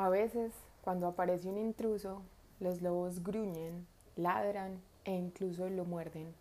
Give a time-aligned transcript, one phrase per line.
[0.00, 2.22] A veces, cuando aparece un intruso,
[2.58, 3.86] los lobos gruñen,
[4.16, 6.32] ladran e incluso lo muerden.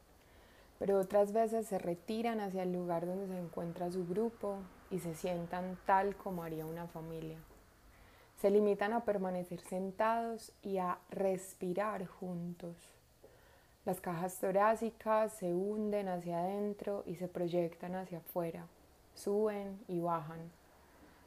[0.78, 4.60] Pero otras veces se retiran hacia el lugar donde se encuentra su grupo
[4.90, 7.38] y se sientan tal como haría una familia.
[8.38, 12.78] Se limitan a permanecer sentados y a respirar juntos.
[13.84, 18.68] Las cajas torácicas se hunden hacia adentro y se proyectan hacia afuera,
[19.16, 20.50] suben y bajan.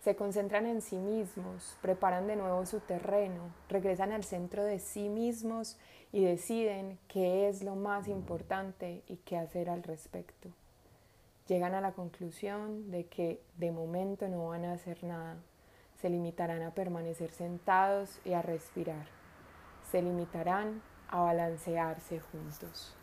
[0.02, 5.08] Se concentran en sí mismos, preparan de nuevo su terreno, regresan al centro de sí
[5.08, 5.79] mismos
[6.10, 10.48] y deciden qué es lo más importante y qué hacer al respecto.
[11.46, 15.36] Llegan a la conclusión de que de momento no van a hacer nada,
[16.00, 19.07] se limitarán a permanecer sentados y a respirar.
[19.93, 22.96] Se limitarán a balancearse juntos.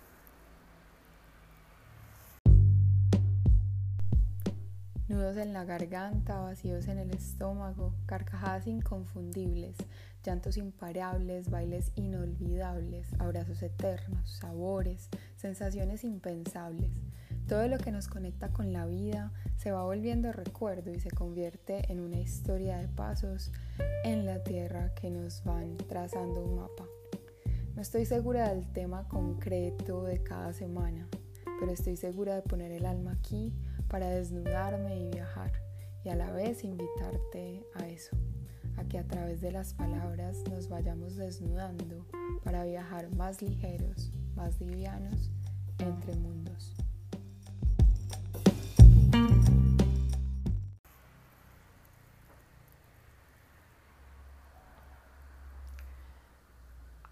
[5.09, 9.75] Nudos en la garganta, vacíos en el estómago, carcajadas inconfundibles,
[10.23, 16.91] llantos imparables, bailes inolvidables, abrazos eternos, sabores, sensaciones impensables.
[17.47, 21.91] Todo lo que nos conecta con la vida se va volviendo recuerdo y se convierte
[21.91, 23.51] en una historia de pasos
[24.03, 26.85] en la tierra que nos van trazando un mapa.
[27.73, 31.07] No estoy segura del tema concreto de cada semana,
[31.59, 33.53] pero estoy segura de poner el alma aquí
[33.89, 35.51] para desnudarme y viajar
[36.05, 38.15] y a la vez invitarte a eso,
[38.77, 42.05] a que a través de las palabras nos vayamos desnudando
[42.43, 45.29] para viajar más ligeros, más livianos
[45.79, 46.75] entre mundos.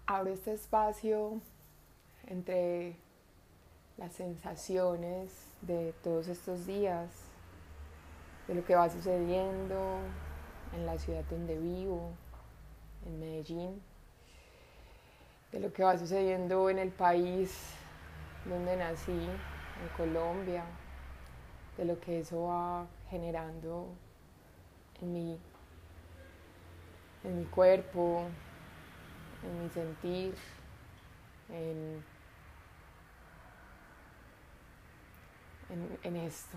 [0.06, 1.42] Abro este espacio
[2.26, 2.96] entre
[3.98, 7.10] las sensaciones de todos estos días,
[8.46, 9.98] de lo que va sucediendo
[10.72, 12.12] en la ciudad donde vivo,
[13.06, 13.82] en Medellín,
[15.50, 17.74] de lo que va sucediendo en el país
[18.44, 20.64] donde nací, en Colombia,
[21.76, 23.88] de lo que eso va generando
[25.00, 25.38] en mi,
[27.24, 28.22] en mi cuerpo,
[29.42, 30.34] en mi sentir,
[31.50, 32.04] en
[35.70, 36.56] en, esto,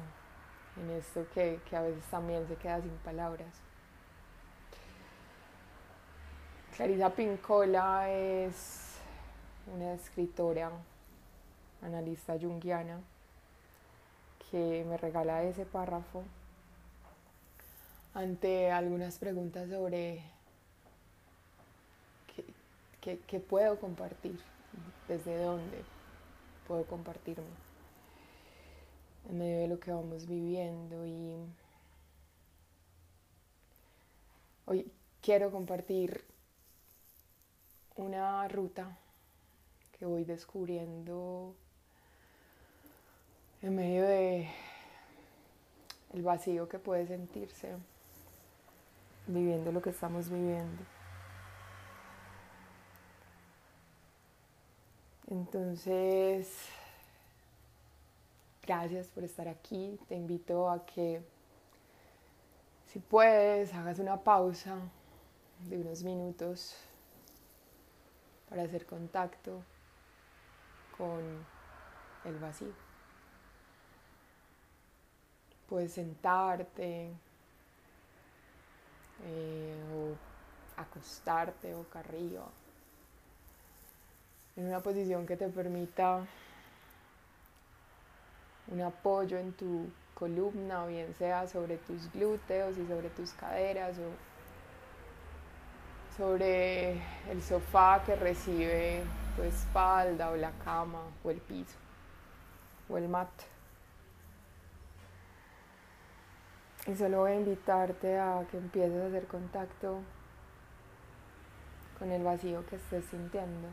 [0.78, 3.48] en esto que, que a veces también se queda sin palabras.
[6.76, 8.98] Clarisa Pincola es
[9.74, 10.72] una escritora,
[11.82, 13.02] analista junguiana,
[14.50, 16.24] que me regala ese párrafo
[18.14, 20.24] ante algunas preguntas sobre
[23.02, 24.40] qué, qué puedo compartir,
[25.08, 25.84] desde dónde
[26.68, 27.71] puedo compartirme
[29.32, 31.38] en medio de lo que vamos viviendo y
[34.66, 36.26] hoy quiero compartir
[37.96, 38.98] una ruta
[39.98, 41.56] que voy descubriendo
[43.62, 44.50] en medio de
[46.14, 47.78] el vacío que puede sentirse
[49.28, 50.84] viviendo lo que estamos viviendo.
[55.28, 56.68] Entonces,
[58.74, 60.00] Gracias por estar aquí.
[60.08, 61.22] Te invito a que,
[62.86, 64.78] si puedes, hagas una pausa
[65.68, 66.78] de unos minutos
[68.50, 69.62] para hacer contacto
[70.98, 71.20] con
[72.24, 72.72] el vacío.
[75.68, 77.12] Puedes sentarte
[79.26, 82.48] eh, o acostarte boca arriba
[84.56, 86.26] en una posición que te permita
[88.72, 94.12] un apoyo en tu columna bien sea sobre tus glúteos y sobre tus caderas o
[96.18, 99.04] sobre el sofá que recibe
[99.36, 101.78] tu espalda o la cama o el piso
[102.90, 103.30] o el mat.
[106.88, 110.00] Y solo voy a invitarte a que empieces a hacer contacto
[112.00, 113.68] con el vacío que estés sintiendo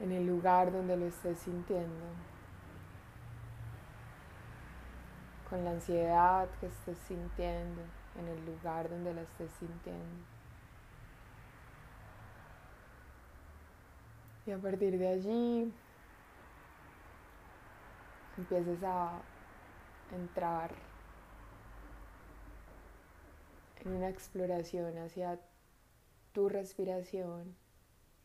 [0.00, 2.04] en el lugar donde lo estés sintiendo,
[5.48, 7.82] con la ansiedad que estés sintiendo,
[8.18, 10.24] en el lugar donde la estés sintiendo.
[14.46, 15.72] Y a partir de allí
[18.36, 19.20] empieces a
[20.14, 20.70] entrar
[23.80, 25.40] en una exploración hacia
[26.32, 27.56] tu respiración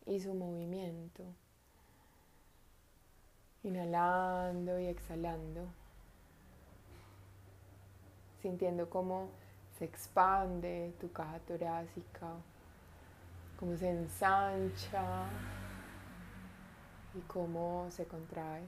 [0.06, 1.24] y su movimiento
[3.64, 5.68] inhalando y exhalando,
[8.42, 9.30] sintiendo cómo
[9.78, 12.28] se expande tu caja torácica,
[13.60, 15.26] cómo se ensancha
[17.14, 18.64] y cómo se contrae.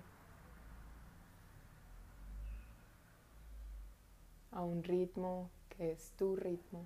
[4.52, 6.86] A un ritmo que es tu ritmo.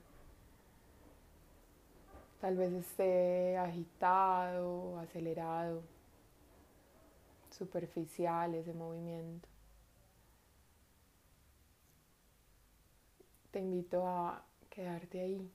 [2.39, 5.81] Tal vez esté agitado, acelerado,
[7.57, 9.48] superficial ese movimiento.
[13.51, 15.51] Te invito a quedarte ahí.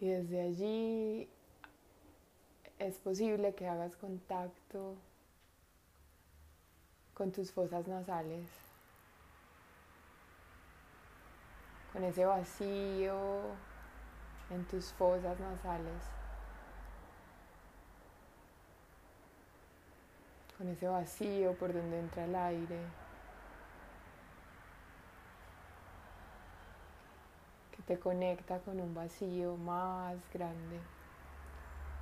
[0.00, 1.28] Y desde allí
[2.78, 4.94] es posible que hagas contacto
[7.14, 8.66] con tus fosas nasales.
[11.96, 13.16] con ese vacío
[14.70, 16.02] tus fosas nasales,
[20.56, 22.80] con ese vacío por donde entra el aire,
[27.72, 30.80] que te conecta con un vacío más grande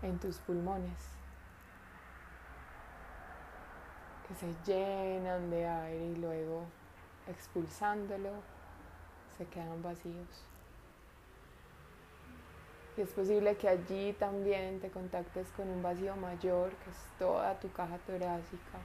[0.02, 0.98] en tus pulmones,
[4.28, 6.64] que se llenan de aire y luego
[7.26, 8.30] expulsándolo
[9.36, 10.53] se quedan vacíos.
[12.96, 17.58] Y es posible que allí también te contactes con un vacío mayor, que es toda
[17.60, 18.78] tu caja torácica.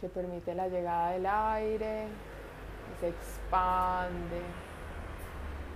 [0.00, 2.08] que permite la llegada del aire,
[2.98, 4.42] se expande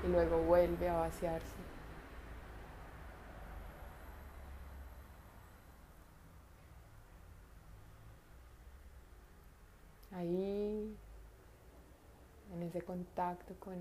[0.04, 1.66] y luego vuelve a vaciarse.
[10.16, 10.96] ahí,
[12.82, 13.74] contacto con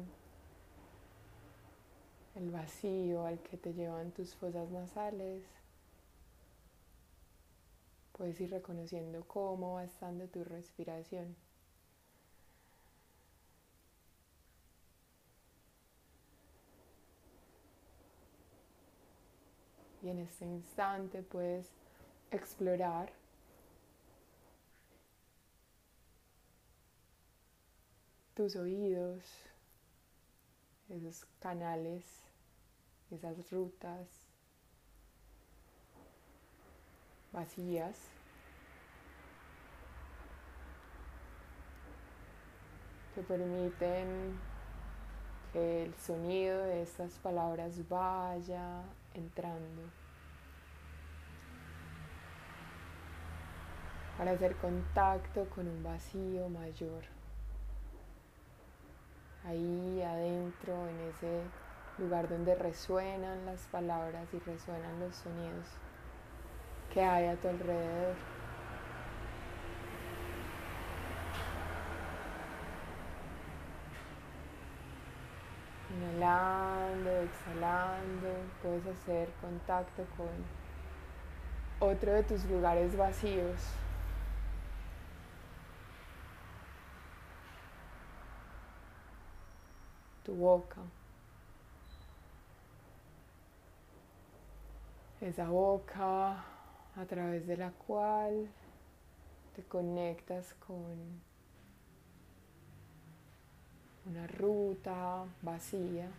[2.36, 5.44] el vacío al que te llevan tus fosas nasales,
[8.12, 11.36] puedes ir reconociendo cómo va estando tu respiración.
[20.02, 21.72] Y en este instante puedes
[22.30, 23.12] explorar
[28.36, 29.24] tus oídos,
[30.90, 32.04] esos canales,
[33.10, 34.08] esas rutas
[37.32, 37.98] vacías.
[43.14, 44.38] que permiten
[45.54, 48.84] que el sonido de estas palabras vaya
[49.14, 49.84] entrando
[54.18, 57.06] para hacer contacto con un vacío mayor
[59.48, 61.42] ahí adentro, en ese
[61.98, 65.66] lugar donde resuenan las palabras y resuenan los sonidos
[66.94, 68.16] que hay a tu alrededor.
[75.96, 78.28] Inhalando, exhalando,
[78.62, 80.28] puedes hacer contacto con
[81.80, 83.85] otro de tus lugares vacíos.
[90.26, 90.82] Tu boca.
[95.22, 96.44] Esa boca
[96.96, 98.50] a través de la cual
[99.56, 101.22] te conectas con
[104.06, 106.10] una ruta vacía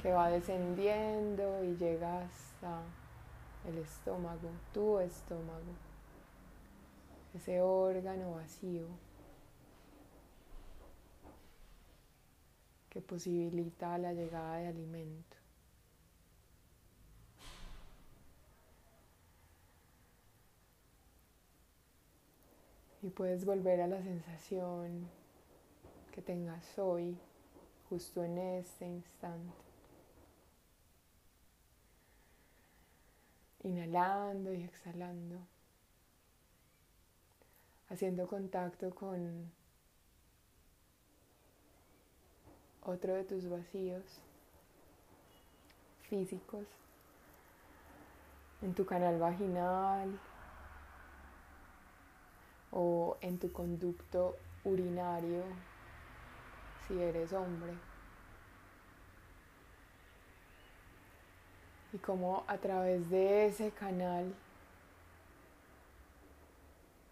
[0.00, 2.80] que va descendiendo y llega hasta
[3.68, 5.74] el estómago, tu estómago,
[7.34, 9.09] ese órgano vacío.
[12.90, 15.36] Que posibilita la llegada de alimento.
[23.02, 25.08] Y puedes volver a la sensación
[26.12, 27.16] que tengas hoy,
[27.88, 29.54] justo en este instante.
[33.62, 35.38] Inhalando y exhalando,
[37.88, 39.50] haciendo contacto con
[42.82, 44.02] otro de tus vacíos
[46.08, 46.66] físicos
[48.62, 50.18] en tu canal vaginal
[52.70, 55.42] o en tu conducto urinario
[56.86, 57.72] si eres hombre.
[61.92, 64.34] Y como a través de ese canal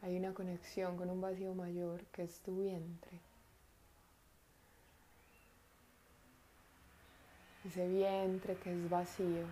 [0.03, 3.28] hay una conexión con un vacío mayor que es tu vientre.
[7.69, 9.47] ese vientre que es vacío.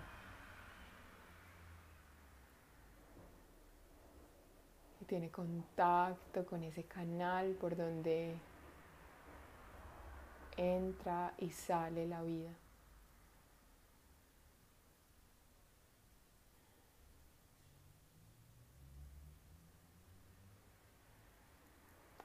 [5.00, 8.34] Y tiene contacto con ese canal por donde
[10.56, 12.50] entra y sale la vida.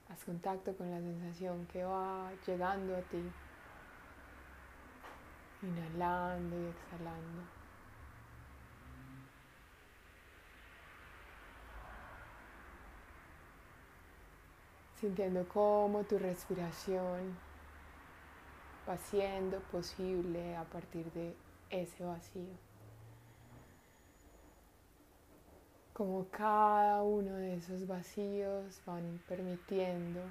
[0.07, 3.21] Haz contacto con la sensación que va llegando a ti
[5.63, 7.61] inhalando y exhalando.
[15.01, 17.35] sintiendo cómo tu respiración
[18.87, 21.35] va siendo posible a partir de
[21.71, 22.53] ese vacío.
[25.93, 30.21] Como cada uno de esos vacíos van permitiendo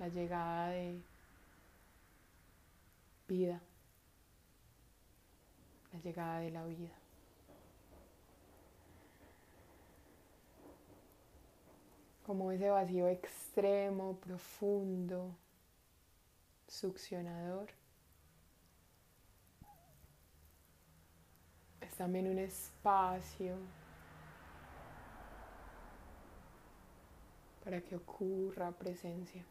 [0.00, 1.00] la llegada de
[3.28, 3.60] vida,
[5.92, 6.92] la llegada de la vida.
[12.24, 15.36] como ese vacío extremo, profundo,
[16.66, 17.68] succionador.
[21.80, 23.58] Es también un espacio
[27.62, 29.44] para que ocurra presencia.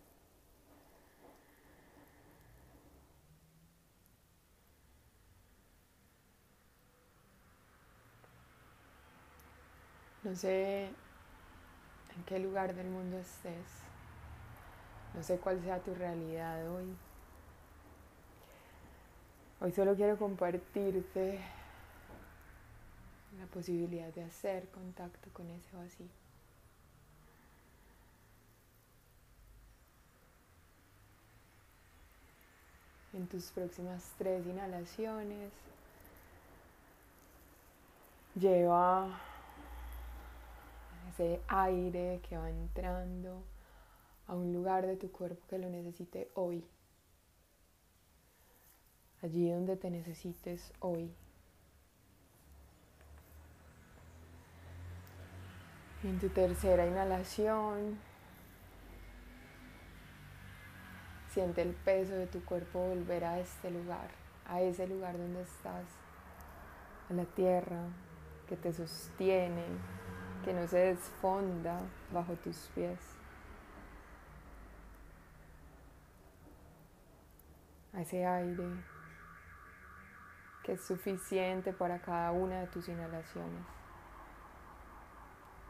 [10.34, 13.68] No sé en qué lugar del mundo estés.
[15.14, 16.88] No sé cuál sea tu realidad hoy.
[19.62, 21.40] Hoy solo quiero compartirte
[23.38, 26.08] la posibilidad de hacer contacto con ese vacío.
[33.14, 35.52] En tus próximas tres inhalaciones,
[38.34, 39.22] lleva
[41.14, 43.44] ese aire que va entrando
[44.28, 46.66] a un lugar de tu cuerpo que lo necesite hoy.
[49.22, 51.14] Allí donde te necesites hoy.
[56.04, 57.98] En tu tercera inhalación,
[61.30, 64.10] siente el peso de tu cuerpo volver a este lugar,
[64.46, 65.86] a ese lugar donde estás,
[67.10, 67.84] a la tierra
[68.50, 69.64] que te sostiene,
[70.44, 71.80] que no se desfonda
[72.12, 73.00] bajo tus pies.
[77.94, 78.84] A ese aire
[80.64, 83.66] que es suficiente para cada una de tus inhalaciones.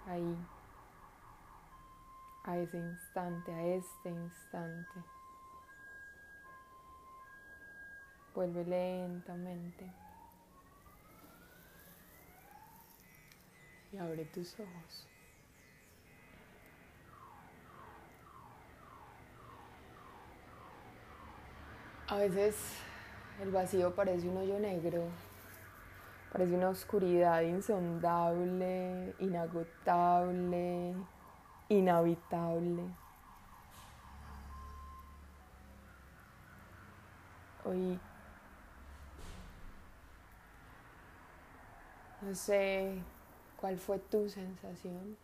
[0.07, 0.37] Ahí,
[2.43, 5.03] a ese instante, a este instante.
[8.35, 10.02] Vuelve lentamente.
[13.93, 15.07] Y abre tus ojos.
[22.07, 22.55] A veces
[23.41, 25.03] el vacío parece un hoyo negro,
[26.31, 30.95] parece una oscuridad insondable, inagotable,
[31.69, 32.83] inhabitable.
[37.63, 38.00] Hoy
[42.21, 43.01] no sé
[43.63, 45.15] ¿Cuál fue tu sensación?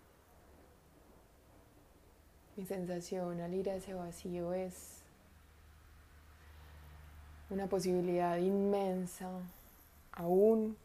[2.55, 5.03] Mi sensación al ir a ese vacío es
[7.49, 9.29] una posibilidad inmensa,
[10.13, 10.77] aún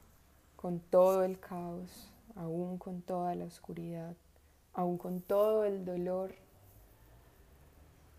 [0.57, 4.17] con todo el caos, aún con toda la oscuridad,
[4.73, 6.35] aún con todo el dolor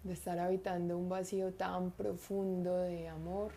[0.06, 3.52] de estar habitando un vacío tan profundo de amor.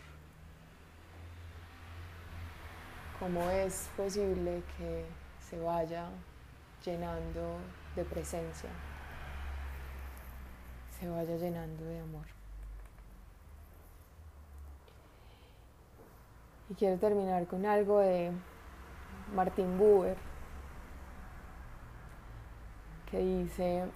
[3.21, 6.09] ¿Cómo es posible que se vaya
[6.85, 7.57] llenando
[7.97, 8.69] de presencia,
[10.99, 12.27] se vaya llenando de amor.
[16.69, 18.31] Y quiero terminar con algo de
[19.35, 20.19] Martin Buber,
[23.11, 23.87] que dice,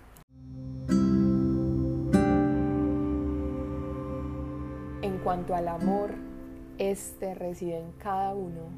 [5.02, 6.14] en cuanto al amor,
[6.78, 8.71] este reside en cada uno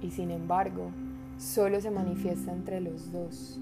[0.00, 0.90] y sin embargo
[1.38, 3.60] solo se manifiesta entre los dos,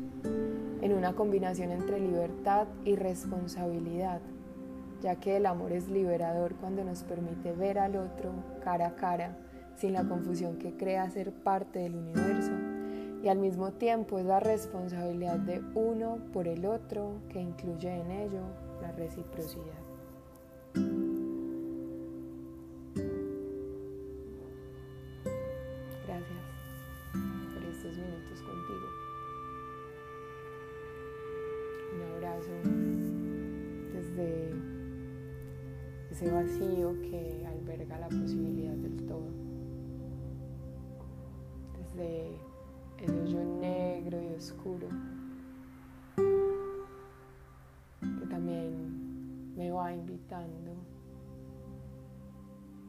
[0.81, 4.21] en una combinación entre libertad y responsabilidad,
[5.03, 9.37] ya que el amor es liberador cuando nos permite ver al otro cara a cara,
[9.77, 12.53] sin la confusión que crea ser parte del universo,
[13.23, 18.11] y al mismo tiempo es la responsabilidad de uno por el otro que incluye en
[18.11, 18.43] ello
[18.81, 19.84] la reciprocidad.
[41.95, 42.37] Desde
[42.99, 44.89] ese hoyo negro y oscuro
[46.17, 50.73] que también me va invitando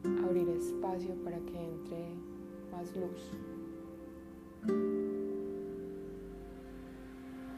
[0.04, 2.08] a abrir espacio para que entre
[2.72, 3.30] más luz.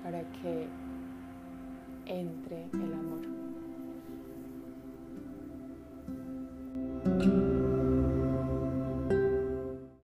[0.02, 0.66] para que
[2.06, 3.37] entre el amor.